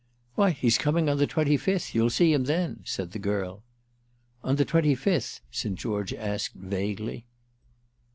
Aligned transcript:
"Why 0.33 0.49
he's 0.49 0.79
coming 0.79 1.07
on 1.09 1.19
the 1.19 1.27
twenty 1.27 1.57
fifth—you'll 1.57 2.09
see 2.09 2.33
him 2.33 2.45
then," 2.45 2.81
said 2.85 3.11
the 3.11 3.19
girl. 3.19 3.61
"On 4.43 4.55
the 4.55 4.65
twenty 4.65 4.95
fifth?" 4.95 5.41
St. 5.51 5.75
George 5.75 6.11
asked 6.11 6.55
vaguely. 6.55 7.27